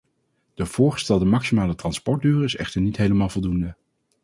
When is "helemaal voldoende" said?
2.97-3.75